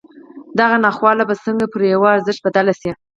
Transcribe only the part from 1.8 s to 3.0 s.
يوه ارزښت بدله شي.